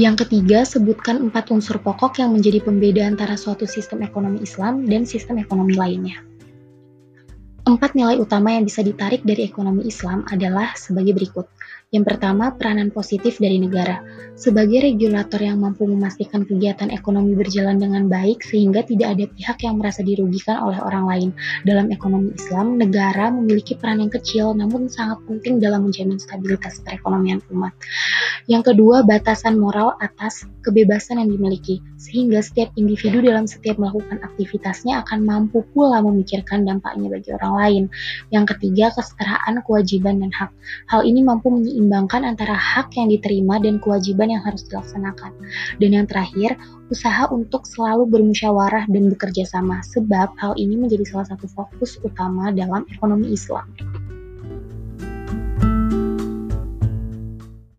[0.00, 5.04] Yang ketiga, sebutkan empat unsur pokok yang menjadi pembeda antara suatu sistem ekonomi Islam dan
[5.04, 6.24] sistem ekonomi lainnya.
[7.68, 11.52] Empat nilai utama yang bisa ditarik dari ekonomi Islam adalah sebagai berikut.
[11.90, 13.98] Yang pertama, peranan positif dari negara.
[14.38, 19.82] Sebagai regulator yang mampu memastikan kegiatan ekonomi berjalan dengan baik sehingga tidak ada pihak yang
[19.82, 21.28] merasa dirugikan oleh orang lain.
[21.66, 27.42] Dalam ekonomi Islam, negara memiliki peran yang kecil namun sangat penting dalam menjamin stabilitas perekonomian
[27.50, 27.74] umat.
[28.46, 35.02] Yang kedua, batasan moral atas kebebasan yang dimiliki, sehingga setiap individu dalam setiap melakukan aktivitasnya
[35.04, 37.84] akan mampu pula memikirkan dampaknya bagi orang lain.
[38.30, 40.50] Yang ketiga, kesetaraan kewajiban dan hak.
[40.88, 45.32] Hal ini mampu menyeimbangkan menyeimbangkan antara hak yang diterima dan kewajiban yang harus dilaksanakan.
[45.80, 46.60] Dan yang terakhir,
[46.92, 52.52] usaha untuk selalu bermusyawarah dan bekerja sama, sebab hal ini menjadi salah satu fokus utama
[52.52, 53.64] dalam ekonomi Islam.